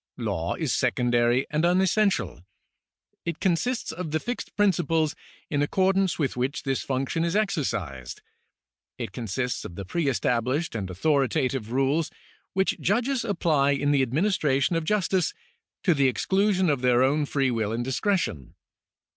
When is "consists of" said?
3.39-4.09, 9.11-9.75